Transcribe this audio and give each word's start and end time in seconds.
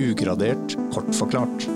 Ugradert 0.00 0.78
kort 0.94 1.10
forklart. 1.12 1.66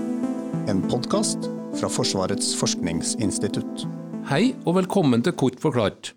En 0.67 0.79
podkast 0.89 1.43
fra 1.77 1.89
Forsvarets 1.93 2.55
forskningsinstitutt. 2.57 3.83
Hei 4.25 4.55
og 4.65 4.79
velkommen 4.79 5.21
til 5.21 5.35
Kort 5.37 5.59
forklart. 5.61 6.15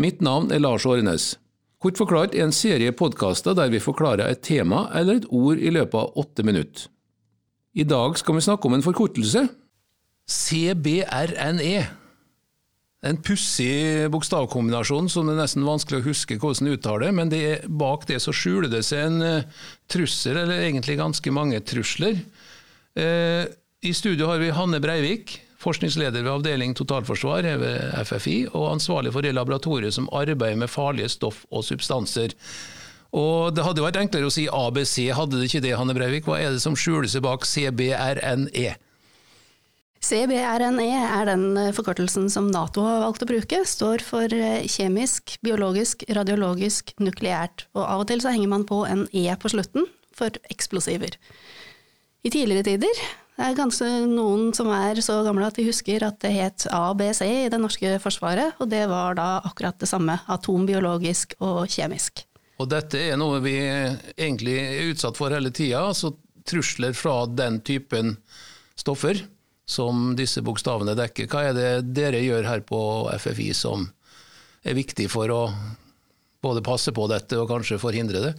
Mitt 0.00 0.22
navn 0.24 0.48
er 0.48 0.62
Lars 0.64 0.86
Årenes. 0.88 1.34
Kort 1.82 2.00
forklart 2.00 2.32
er 2.32 2.46
en 2.46 2.56
serie 2.56 2.94
podkaster 2.96 3.52
der 3.58 3.68
vi 3.74 3.82
forklarer 3.84 4.32
et 4.32 4.40
tema 4.48 4.86
eller 4.96 5.20
et 5.20 5.28
ord 5.28 5.60
i 5.60 5.74
løpet 5.76 5.98
av 6.06 6.16
åtte 6.24 6.46
minutter. 6.46 6.88
I 7.76 7.84
dag 7.84 8.16
skal 8.16 8.38
vi 8.38 8.46
snakke 8.48 8.70
om 8.70 8.78
en 8.78 8.86
forkortelse. 8.86 9.44
CBRNE. 10.24 11.84
En 13.06 13.18
pussig 13.22 14.08
bokstavkombinasjon 14.10 15.08
som 15.12 15.28
det 15.28 15.36
er 15.36 15.42
nesten 15.44 15.66
vanskelig 15.66 16.00
å 16.00 16.06
huske 16.08 16.38
hvordan 16.42 16.72
uttaler, 16.74 17.14
men 17.14 17.30
det 17.30 17.40
er, 17.46 17.64
bak 17.68 18.06
det 18.08 18.18
så 18.24 18.34
skjuler 18.34 18.70
det 18.72 18.82
seg 18.86 19.06
en 19.06 19.18
uh, 19.22 19.66
trussel, 19.90 20.40
eller 20.42 20.64
egentlig 20.64 20.98
ganske 20.98 21.34
mange 21.34 21.60
trusler. 21.66 22.18
Uh, 22.98 23.44
I 23.86 23.92
studio 23.94 24.30
har 24.32 24.42
vi 24.42 24.54
Hanne 24.54 24.80
Breivik, 24.82 25.38
forskningsleder 25.62 26.24
ved 26.24 26.32
avdeling 26.32 26.74
totalforsvar 26.76 27.46
ved 27.60 27.94
FFI, 28.06 28.38
og 28.52 28.72
ansvarlig 28.74 29.12
for 29.14 29.26
det 29.26 29.34
laboratoriet 29.36 29.94
som 29.96 30.10
arbeider 30.14 30.58
med 30.60 30.72
farlige 30.72 31.12
stoff 31.14 31.44
og 31.50 31.64
substanser. 31.66 32.34
Og 33.16 33.54
Det 33.54 33.64
hadde 33.64 33.84
vært 33.84 34.00
enklere 34.00 34.28
å 34.28 34.34
si 34.34 34.48
ABC, 34.50 35.12
hadde 35.14 35.38
det 35.38 35.48
ikke 35.48 35.62
det, 35.64 35.76
Hanne 35.78 35.94
Breivik? 35.96 36.26
Hva 36.26 36.40
er 36.42 36.56
det 36.56 36.64
som 36.64 36.76
skjuler 36.76 37.08
seg 37.08 37.24
bak 37.24 37.46
CBRNE? 37.48 38.74
CBRNE 40.04 40.86
er 41.00 41.28
den 41.30 41.44
eh, 41.58 41.72
forkortelsen 41.74 42.28
som 42.32 42.50
Nato 42.52 42.84
har 42.84 43.02
valgt 43.04 43.24
å 43.24 43.28
bruke. 43.28 43.62
Står 43.66 44.04
for 44.04 44.32
eh, 44.32 44.66
kjemisk, 44.70 45.36
biologisk, 45.44 46.04
radiologisk, 46.12 46.92
nukleært. 47.02 47.66
Og 47.76 47.84
av 47.84 48.04
og 48.04 48.10
til 48.10 48.22
så 48.22 48.34
henger 48.34 48.52
man 48.52 48.66
på 48.68 48.82
en 48.88 49.06
E 49.16 49.28
på 49.40 49.52
slutten 49.52 49.88
for 50.16 50.36
eksplosiver. 50.52 51.16
I 52.26 52.32
tidligere 52.32 52.66
tider 52.66 53.00
det 53.36 53.44
er 53.44 53.56
ganske 53.58 53.86
noen 54.08 54.48
som 54.56 54.70
er 54.72 54.96
så 55.04 55.18
gamle 55.26 55.50
at 55.50 55.58
de 55.58 55.66
husker 55.66 56.04
at 56.06 56.16
det 56.24 56.32
het 56.32 56.64
ABC 56.72 57.20
i 57.26 57.50
det 57.52 57.58
norske 57.60 57.98
forsvaret, 58.00 58.56
og 58.56 58.70
det 58.72 58.86
var 58.88 59.18
da 59.18 59.26
akkurat 59.44 59.76
det 59.76 59.90
samme. 59.90 60.16
Atombiologisk 60.32 61.36
og 61.44 61.66
kjemisk. 61.68 62.24
Og 62.56 62.70
dette 62.72 63.02
er 63.10 63.18
noe 63.20 63.42
vi 63.44 63.58
egentlig 63.60 64.56
er 64.62 64.88
utsatt 64.88 65.20
for 65.20 65.34
hele 65.36 65.52
tida, 65.52 65.84
altså 65.84 66.14
trusler 66.48 66.96
fra 66.96 67.26
den 67.28 67.60
typen 67.66 68.14
stoffer 68.78 69.20
som 69.66 70.12
disse 70.18 70.42
bokstavene 70.46 70.94
dekker. 70.98 71.26
Hva 71.30 71.48
er 71.48 71.56
det 71.56 71.70
dere 71.96 72.22
gjør 72.22 72.46
her 72.46 72.62
på 72.66 72.80
FFI 73.18 73.50
som 73.56 73.88
er 74.66 74.78
viktig 74.78 75.08
for 75.10 75.30
å 75.34 75.42
både 76.42 76.62
passe 76.62 76.94
på 76.94 77.08
dette 77.10 77.38
og 77.40 77.50
kanskje 77.50 77.80
forhindre 77.82 78.22
det? 78.28 78.32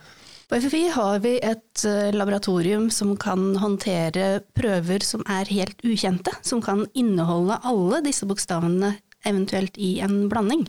På 0.48 0.56
FFI 0.64 0.86
har 0.96 1.20
vi 1.20 1.34
et 1.44 1.84
eh, 1.84 2.14
laboratorium 2.16 2.88
som 2.94 3.18
kan 3.20 3.50
håndtere 3.60 4.40
prøver 4.56 5.04
som 5.04 5.26
er 5.28 5.50
helt 5.52 5.84
ukjente, 5.84 6.32
som 6.40 6.62
kan 6.64 6.86
inneholde 6.96 7.60
alle 7.68 8.00
disse 8.06 8.28
bokstavene 8.30 8.94
eventuelt 9.28 9.76
i 9.76 9.98
en 10.06 10.30
blanding. 10.32 10.64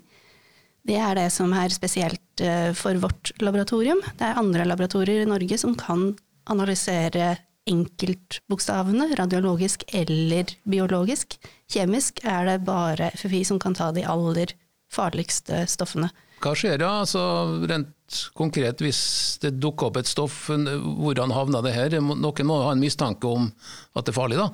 Det 0.89 0.99
er 0.99 1.15
det 1.21 1.29
som 1.31 1.53
er 1.55 1.71
spesielt 1.71 2.43
eh, 2.43 2.73
for 2.75 2.99
vårt 2.99 3.31
laboratorium. 3.39 4.03
Det 4.19 4.27
er 4.27 4.41
andre 4.41 4.67
laboratorier 4.67 5.23
i 5.23 5.31
Norge 5.31 5.61
som 5.63 5.79
kan 5.79 6.11
analysere 6.51 7.37
enkeltbokstavene, 7.69 9.11
radiologisk 9.19 9.85
eller 9.95 10.55
biologisk. 10.69 11.37
Kjemisk 11.71 12.23
er 12.25 12.49
det 12.49 12.63
bare 12.69 13.13
FFI 13.19 13.45
som 13.49 13.61
kan 13.63 13.77
ta 13.77 13.91
de 13.95 14.07
aller 14.09 14.55
farligste 14.93 15.67
stoffene. 15.69 16.11
Hva 16.39 16.55
skjer 16.55 16.79
da, 16.79 17.01
altså 17.03 17.21
rent 17.67 18.19
konkret 18.39 18.81
hvis 18.83 19.01
det 19.43 19.57
dukker 19.59 19.91
opp 19.91 19.99
et 20.01 20.09
stoff, 20.09 20.47
hvordan 20.49 21.35
havner 21.35 21.65
det 21.67 21.75
her? 21.75 21.99
Noen 21.99 22.49
må 22.49 22.63
ha 22.63 22.73
en 22.73 22.83
mistanke 22.83 23.29
om 23.29 23.51
at 23.99 24.07
det 24.07 24.15
er 24.15 24.19
farlig, 24.21 24.39
da? 24.39 24.49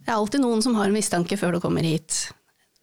Det 0.00 0.08
er 0.08 0.16
alltid 0.16 0.42
noen 0.42 0.64
som 0.64 0.78
har 0.78 0.88
en 0.88 0.96
mistanke 0.96 1.36
før 1.38 1.56
du 1.56 1.60
kommer 1.62 1.84
hit. 1.86 2.30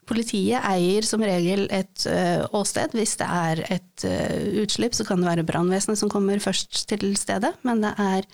Politiet 0.08 0.64
eier 0.64 1.04
som 1.04 1.24
regel 1.26 1.66
et 1.74 2.06
ø, 2.08 2.20
åsted. 2.56 2.94
Hvis 2.96 3.18
det 3.20 3.28
er 3.28 3.64
et 3.76 4.06
ø, 4.08 4.14
utslipp, 4.62 4.96
så 4.96 5.04
kan 5.04 5.20
det 5.20 5.28
være 5.28 5.48
brannvesenet 5.50 6.00
som 6.00 6.12
kommer 6.14 6.40
først 6.40 6.86
til 6.88 7.10
stedet. 7.20 7.52
Men 7.68 7.82
det 7.84 7.92
er 8.00 8.30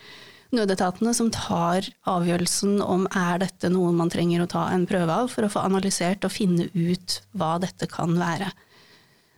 nødetatene 0.56 1.14
som 1.18 1.32
tar 1.34 1.88
avgjørelsen 2.10 2.78
om 2.82 3.08
er 3.10 3.42
dette 3.44 3.72
noe 3.74 3.94
man 3.96 4.12
trenger 4.14 4.44
å 4.44 4.50
ta 4.50 4.68
en 4.74 4.86
prøve 4.90 5.16
av 5.24 5.32
for 5.34 5.46
å 5.46 5.52
få 5.52 5.66
analysert 5.68 6.26
og 6.26 6.34
finne 6.34 6.70
ut 6.74 7.20
hva 7.38 7.58
dette 7.64 7.90
kan 7.92 8.16
være. 8.20 8.52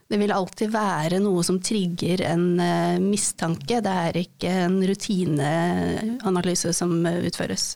Det 0.06 0.20
vil 0.20 0.30
alltid 0.30 0.70
være 0.70 1.18
noe 1.18 1.42
som 1.46 1.58
trigger 1.58 2.22
en 2.28 2.44
uh, 2.60 3.00
mistanke, 3.02 3.80
det 3.82 3.94
er 4.06 4.20
ikke 4.20 4.52
en 4.68 4.78
rutineanalyse 4.86 6.70
som 6.76 6.94
uh, 7.02 7.16
utføres. 7.26 7.72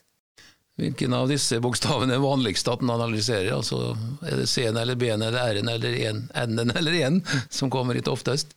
Hvilken 0.79 1.13
av 1.13 1.27
disse 1.29 1.59
bokstavene 1.61 2.15
er 2.15 2.23
vanligst 2.23 2.69
at 2.71 2.81
en 2.81 2.93
analyserer? 2.93 3.51
Altså, 3.53 3.91
er 4.23 4.39
det 4.39 4.47
C-en 4.49 4.79
eller 4.79 4.95
B-en 4.95 5.21
eller 5.27 5.51
R-en 5.57 5.73
eller 5.73 5.97
N-en 6.13 6.71
eller 6.71 6.95
N 7.09 7.19
som 7.51 7.69
kommer 7.73 7.99
hit 7.99 8.09
oftest? 8.09 8.55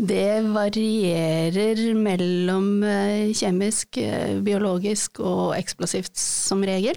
Det 0.00 0.40
varierer 0.54 1.82
mellom 1.98 2.70
uh, 2.80 3.28
kjemisk, 3.36 3.98
biologisk 4.46 5.20
og 5.20 5.52
eksplosivt 5.58 6.16
som 6.16 6.64
regel. 6.64 6.96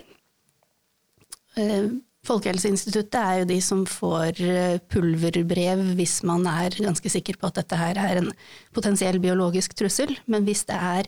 Folkehelseinstituttet 2.23 3.17
er 3.19 3.41
jo 3.41 3.47
de 3.49 3.57
som 3.63 3.81
får 3.89 4.37
eh, 4.47 4.77
pulverbrev 4.91 5.81
hvis 5.97 6.23
man 6.27 6.45
er 6.47 6.75
ganske 6.79 7.09
sikker 7.11 7.35
på 7.39 7.47
at 7.49 7.57
dette 7.59 7.75
her 7.75 7.97
er 7.99 8.17
en 8.21 8.31
potensiell 8.75 9.19
biologisk 9.23 9.73
trussel. 9.75 10.15
Men 10.31 10.45
hvis 10.47 10.63
det 10.69 10.77
er 10.77 11.03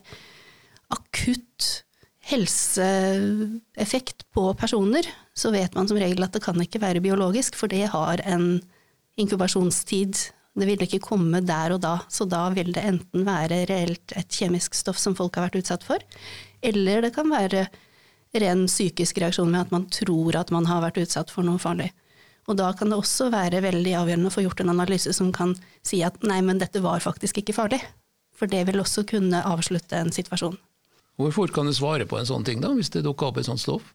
akutt 0.92 1.84
helseeffekt 2.26 4.26
på 4.36 4.54
personer, 4.60 5.08
så 5.32 5.50
vet 5.54 5.74
man 5.78 5.88
som 5.88 5.96
regel 6.00 6.24
at 6.26 6.32
det 6.36 6.44
kan 6.44 6.60
ikke 6.60 6.82
være 6.84 7.00
biologisk, 7.00 7.56
for 7.56 7.66
det 7.72 7.88
har 7.94 8.20
en 8.28 8.60
inkubasjonstid. 9.16 10.35
Det 10.56 10.64
vil 10.64 10.82
ikke 10.86 11.02
komme 11.04 11.42
der 11.44 11.74
og 11.74 11.82
da, 11.84 11.98
så 12.08 12.24
da 12.24 12.46
vil 12.54 12.72
det 12.72 12.84
enten 12.88 13.26
være 13.26 13.66
reelt 13.68 14.14
et 14.16 14.38
kjemisk 14.38 14.76
stoff 14.78 14.96
som 14.96 15.16
folk 15.18 15.36
har 15.36 15.50
vært 15.50 15.60
utsatt 15.60 15.84
for, 15.84 16.00
eller 16.64 17.04
det 17.04 17.12
kan 17.16 17.28
være 17.28 17.66
ren 18.40 18.64
psykisk 18.68 19.20
reaksjon 19.20 19.52
med 19.52 19.66
at 19.66 19.74
man 19.74 19.84
tror 19.92 20.36
at 20.40 20.52
man 20.54 20.68
har 20.68 20.80
vært 20.84 21.02
utsatt 21.04 21.32
for 21.32 21.44
noe 21.46 21.60
farlig. 21.60 21.90
Og 22.46 22.56
da 22.60 22.70
kan 22.78 22.92
det 22.92 22.98
også 22.98 23.28
være 23.34 23.60
veldig 23.64 23.92
avgjørende 24.00 24.30
å 24.30 24.34
få 24.34 24.44
gjort 24.46 24.62
en 24.62 24.72
analyse 24.72 25.12
som 25.16 25.32
kan 25.34 25.56
si 25.86 26.00
at 26.06 26.18
nei, 26.24 26.38
men 26.46 26.60
dette 26.62 26.82
var 26.84 27.02
faktisk 27.04 27.42
ikke 27.42 27.56
farlig. 27.56 27.82
For 28.36 28.48
det 28.50 28.66
vil 28.68 28.80
også 28.80 29.06
kunne 29.08 29.42
avslutte 29.48 29.98
en 29.98 30.12
situasjon. 30.14 30.56
Hvor 31.16 31.32
fort 31.32 31.54
kan 31.56 31.66
du 31.66 31.72
svare 31.74 32.06
på 32.08 32.18
en 32.20 32.28
sånn 32.28 32.44
ting, 32.44 32.60
da, 32.60 32.70
hvis 32.76 32.92
det 32.92 33.04
dukker 33.06 33.30
opp 33.30 33.40
et 33.40 33.48
sånt 33.48 33.62
stoff? 33.62 33.94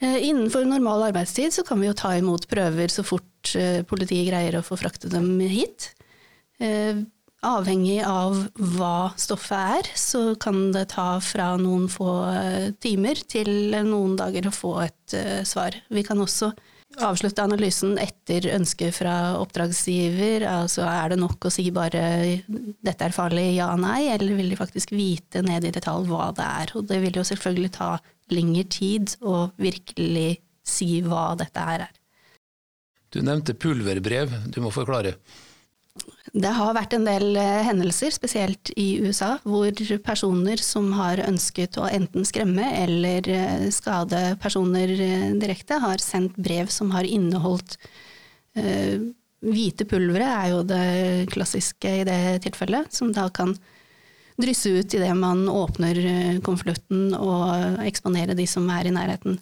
Eh, 0.00 0.28
innenfor 0.28 0.64
normal 0.64 1.02
arbeidstid 1.10 1.52
så 1.52 1.62
kan 1.66 1.80
vi 1.80 1.90
jo 1.90 1.96
ta 1.96 2.14
imot 2.16 2.48
prøver 2.48 2.88
så 2.92 3.04
fort 3.04 3.54
eh, 3.58 3.82
politiet 3.84 4.30
greier 4.30 4.56
å 4.56 4.64
få 4.64 4.78
fraktet 4.80 5.12
dem 5.12 5.34
hit. 5.44 5.92
Eh, 6.60 7.02
Avhengig 7.40 8.02
av 8.04 8.34
hva 8.76 9.14
stoffet 9.16 9.76
er, 9.80 9.86
så 9.96 10.34
kan 10.36 10.74
det 10.74 10.90
ta 10.92 11.14
fra 11.24 11.54
noen 11.56 11.86
få 11.88 12.10
timer 12.84 13.22
til 13.32 13.72
noen 13.86 14.12
dager 14.20 14.50
å 14.50 14.52
få 14.52 14.74
et 14.84 15.14
svar. 15.48 15.78
Vi 15.88 16.02
kan 16.04 16.20
også 16.20 16.50
avslutte 17.00 17.40
analysen 17.40 17.96
etter 18.02 18.50
ønske 18.52 18.90
fra 18.92 19.14
oppdragsgiver. 19.40 20.44
Altså 20.50 20.84
er 20.84 21.14
det 21.14 21.20
nok 21.22 21.48
å 21.48 21.54
si 21.54 21.64
bare 21.72 22.02
'dette 22.44 23.08
er 23.08 23.16
farlig', 23.16 23.56
ja, 23.56 23.72
nei, 23.72 24.12
eller 24.12 24.36
vil 24.36 24.52
de 24.52 24.60
faktisk 24.60 24.92
vite 24.92 25.40
ned 25.40 25.64
i 25.64 25.72
detalj 25.72 26.12
hva 26.12 26.28
det 26.36 26.44
er? 26.44 26.76
Og 26.76 26.86
det 26.92 27.00
vil 27.00 27.22
jo 27.22 27.24
selvfølgelig 27.24 27.72
ta 27.72 27.94
lengre 28.34 28.66
tid 28.70 29.16
å 29.20 29.50
virkelig 29.60 30.40
si 30.66 31.00
hva 31.04 31.32
dette 31.38 31.66
her 31.66 31.86
er. 31.88 31.94
Du 33.10 33.20
nevnte 33.26 33.56
pulverbrev, 33.58 34.34
du 34.54 34.60
må 34.62 34.70
forklare. 34.74 35.16
Det 36.30 36.50
har 36.54 36.76
vært 36.76 36.94
en 36.94 37.06
del 37.08 37.34
eh, 37.40 37.64
hendelser, 37.66 38.14
spesielt 38.14 38.70
i 38.78 39.00
USA, 39.02 39.32
hvor 39.42 39.74
personer 40.04 40.62
som 40.62 40.92
har 40.94 41.22
ønsket 41.24 41.78
å 41.80 41.88
enten 41.90 42.26
skremme 42.28 42.68
eller 42.84 43.26
eh, 43.26 43.64
skade 43.74 44.36
personer 44.42 44.92
eh, 44.94 45.26
direkte, 45.42 45.80
har 45.82 46.02
sendt 46.02 46.38
brev 46.38 46.70
som 46.70 46.92
har 46.94 47.08
inneholdt 47.08 47.78
uh, 48.58 49.10
Hvite 49.40 49.86
pulveret 49.88 50.28
er 50.28 50.48
jo 50.52 50.56
det 50.68 51.28
klassiske 51.32 51.92
i 52.02 52.04
det 52.04 52.42
tilfellet, 52.44 52.90
som 52.92 53.08
da 53.16 53.24
kan 53.32 53.54
drysse 54.42 54.72
ut 54.72 54.94
idet 54.96 55.12
man 55.18 55.46
åpner 55.48 55.98
konvolutten 56.46 57.14
og 57.16 57.82
eksponere 57.86 58.36
de 58.38 58.46
som 58.50 58.68
er 58.72 58.88
i 58.88 58.94
nærheten. 58.94 59.40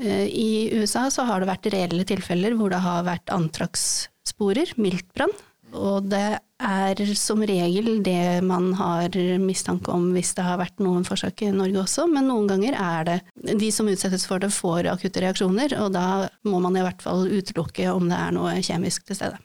I 0.00 0.80
USA 0.80 1.10
så 1.12 1.26
har 1.28 1.42
det 1.42 1.50
vært 1.50 1.68
reelle 1.74 2.06
tilfeller 2.08 2.54
hvor 2.56 2.72
det 2.72 2.80
har 2.80 3.04
vært 3.04 3.32
antrakssporer, 3.34 4.72
miltbrann, 4.80 5.34
og 5.76 6.08
det 6.10 6.40
er 6.60 7.00
som 7.16 7.42
regel 7.46 8.00
det 8.04 8.42
man 8.44 8.72
har 8.78 9.14
mistanke 9.40 9.92
om 9.94 10.10
hvis 10.14 10.32
det 10.36 10.44
har 10.44 10.58
vært 10.60 10.82
noen 10.82 11.06
forsøk 11.06 11.44
i 11.46 11.52
Norge 11.54 11.84
også, 11.84 12.06
men 12.10 12.28
noen 12.28 12.48
ganger 12.50 12.76
er 12.76 13.06
det 13.08 13.18
de 13.60 13.70
som 13.74 13.88
utsettes 13.90 14.26
for 14.28 14.42
det, 14.42 14.52
får 14.54 14.90
akutte 14.92 15.22
reaksjoner, 15.24 15.76
og 15.80 15.92
da 15.94 16.28
må 16.48 16.60
man 16.62 16.76
i 16.76 16.84
hvert 16.84 17.02
fall 17.04 17.28
utelukke 17.30 17.88
om 17.92 18.10
det 18.10 18.18
er 18.18 18.36
noe 18.36 18.58
kjemisk 18.64 19.06
til 19.08 19.20
stede. 19.20 19.40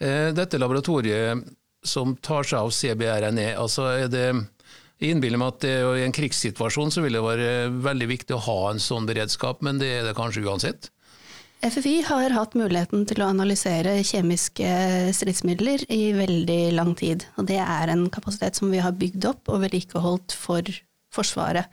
Eh, 0.00 0.30
dette 0.36 0.60
laboratoriet 0.60 1.46
som 1.86 2.16
tar 2.20 2.46
seg 2.46 2.60
av 2.60 2.72
CBRNE? 2.74 3.52
Altså 3.58 3.88
er 3.94 4.10
det 4.12 4.26
jeg 5.00 5.14
innbiller 5.14 5.40
meg 5.40 5.54
at 5.54 5.62
det, 5.64 5.74
i 5.96 6.04
en 6.04 6.14
krigssituasjon 6.14 6.92
så 6.92 7.02
vil 7.04 7.16
det 7.16 7.24
være 7.24 7.52
veldig 7.80 8.08
viktig 8.10 8.36
å 8.36 8.42
ha 8.44 8.58
en 8.68 8.82
sånn 8.82 9.06
beredskap, 9.08 9.62
men 9.64 9.80
det 9.80 9.88
er 9.96 10.02
det 10.04 10.16
kanskje 10.18 10.44
uansett? 10.44 10.90
FFI 11.60 11.98
har 12.08 12.32
hatt 12.32 12.54
muligheten 12.56 13.06
til 13.08 13.20
å 13.20 13.30
analysere 13.32 13.98
kjemiske 14.04 14.68
stridsmidler 15.16 15.84
i 15.92 16.12
veldig 16.16 16.60
lang 16.72 16.94
tid. 16.96 17.26
Og 17.36 17.48
det 17.50 17.58
er 17.60 17.92
en 17.92 18.06
kapasitet 18.12 18.56
som 18.56 18.72
vi 18.72 18.80
har 18.80 18.96
bygd 18.96 19.26
opp 19.28 19.48
og 19.52 19.64
vedlikeholdt 19.66 20.36
for 20.36 20.64
Forsvaret. 21.10 21.66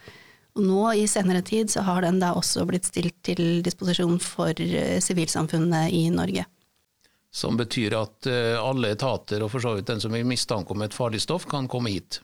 Og 0.57 0.65
nå 0.65 0.83
i 0.97 1.05
senere 1.07 1.43
tid 1.45 1.69
så 1.69 1.83
har 1.85 2.01
den 2.03 2.17
da 2.19 2.33
også 2.35 2.65
blitt 2.67 2.87
stilt 2.89 3.15
til 3.27 3.61
disposisjon 3.63 4.17
for 4.23 4.57
eh, 4.57 4.97
sivilsamfunnet 5.03 5.93
i 5.93 6.07
Norge. 6.09 6.47
Som 7.33 7.57
betyr 7.59 7.95
at 7.97 8.27
eh, 8.29 8.55
alle 8.55 8.93
etater, 8.95 9.43
og 9.43 9.51
for 9.53 9.63
så 9.63 9.75
vidt 9.77 9.89
den 9.89 10.01
som 10.01 10.15
har 10.15 10.25
mistanke 10.27 10.73
om 10.73 10.83
et 10.85 10.95
farlig 10.95 11.21
stoff, 11.25 11.47
kan 11.49 11.67
komme 11.69 11.91
hit? 11.93 12.21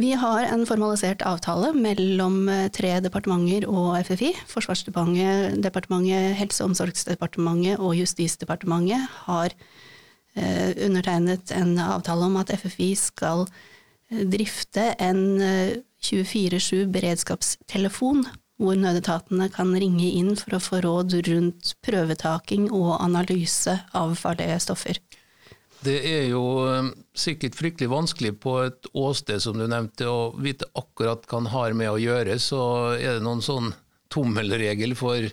Vi 0.00 0.14
har 0.18 0.46
en 0.48 0.64
formalisert 0.66 1.22
avtale 1.28 1.70
mellom 1.76 2.48
eh, 2.50 2.68
tre 2.74 2.96
departementer 3.04 3.68
og 3.70 4.00
FFI. 4.08 4.32
Forsvarsdepartementet, 4.50 5.60
departementet, 5.62 6.32
Helse- 6.40 6.64
og 6.64 6.72
omsorgsdepartementet 6.72 7.78
og 7.78 7.94
Justisdepartementet 8.00 9.04
har 9.28 9.52
eh, 10.34 10.72
undertegnet 10.88 11.52
en 11.54 11.76
avtale 11.78 12.26
om 12.30 12.40
at 12.40 12.54
FFI 12.56 12.94
skal 12.98 13.46
drifte 14.12 14.90
en 15.00 15.22
24-7 16.04 16.90
beredskapstelefon, 16.92 18.26
hvor 18.62 18.78
nødetatene 18.78 19.48
kan 19.52 19.72
ringe 19.74 20.08
inn 20.20 20.36
for 20.38 20.56
å 20.56 20.62
få 20.62 20.80
råd 20.84 21.18
rundt 21.28 21.74
prøvetaking 21.84 22.70
og 22.70 22.94
analyse 23.00 23.74
av 23.98 24.14
farlige 24.20 24.60
stoffer. 24.62 25.00
Det 25.82 25.96
er 26.06 26.28
jo 26.30 26.42
um, 26.62 26.92
sikkert 27.18 27.56
fryktelig 27.58 27.90
vanskelig 27.90 28.36
på 28.42 28.54
et 28.68 28.86
åsted 28.94 29.42
som 29.42 29.58
du 29.58 29.66
nevnte, 29.66 30.06
å 30.06 30.30
vite 30.38 30.68
akkurat 30.78 31.26
hva 31.26 31.42
en 31.42 31.50
har 31.50 31.74
med 31.74 31.90
å 31.90 31.98
gjøre. 31.98 32.38
Så 32.38 32.62
er 32.94 33.18
det 33.18 33.26
noen 33.26 33.42
sånn 33.42 33.72
tommelregel 34.12 34.94
for 34.98 35.26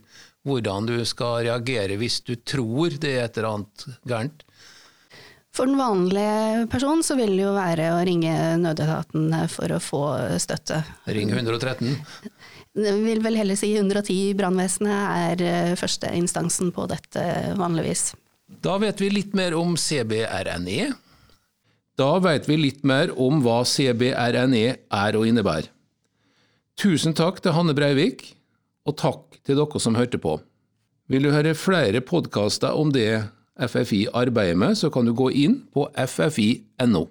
hvordan 0.48 0.88
du 0.90 0.98
skal 1.06 1.44
reagere 1.46 2.00
hvis 2.00 2.22
du 2.26 2.34
tror 2.42 2.96
det 2.98 3.14
er 3.18 3.28
et 3.28 3.38
eller 3.38 3.60
annet 3.60 3.86
gærent? 4.10 4.46
For 5.54 5.70
den 5.70 5.80
vanlige 5.80 6.68
person 6.72 7.02
så 7.04 7.18
vil 7.20 7.34
det 7.36 7.44
jo 7.44 7.54
være 7.56 7.90
å 7.92 8.02
ringe 8.08 8.34
nødetaten 8.62 9.34
for 9.52 9.74
å 9.76 9.80
få 9.84 10.04
støtte. 10.42 10.84
Ring 11.10 11.34
113? 11.34 11.98
Vil 12.78 13.22
vel 13.24 13.38
heller 13.40 13.58
si 13.58 13.72
110. 13.74 14.36
Brannvesenet 14.38 14.94
er 14.94 15.46
eh, 15.46 15.76
førsteinstansen 15.80 16.74
på 16.76 16.86
dette 16.92 17.24
vanligvis. 17.58 18.12
Da 18.62 18.78
vet 18.82 19.02
vi 19.02 19.10
litt 19.14 19.34
mer 19.38 19.56
om 19.58 19.76
CBRNE. 19.78 20.92
Da 22.00 22.12
vet 22.24 22.48
vi 22.48 22.58
litt 22.58 22.86
mer 22.88 23.12
om 23.20 23.42
hva 23.44 23.62
CBRNE 23.68 24.66
er 24.78 25.18
og 25.20 25.28
innebærer. 25.28 25.68
Tusen 26.80 27.12
takk 27.18 27.42
til 27.44 27.52
Hanne 27.58 27.76
Breivik, 27.76 28.24
og 28.88 28.96
takk 29.02 29.42
til 29.44 29.60
dere 29.60 29.82
som 29.84 29.98
hørte 30.00 30.22
på. 30.22 30.38
Vil 31.12 31.26
du 31.26 31.34
høre 31.34 31.58
flere 31.58 32.00
podkaster 32.06 32.78
om 32.78 32.94
det 32.96 33.26
FFI 33.60 34.06
arbeider 34.16 34.56
med, 34.56 34.78
så 34.80 34.88
kan 34.94 35.10
du 35.10 35.12
gå 35.12 35.28
inn 35.36 35.60
på 35.74 35.90
ffi.no. 35.92 37.04